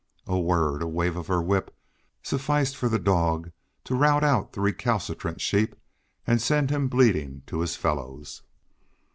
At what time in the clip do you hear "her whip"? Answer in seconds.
1.27-1.77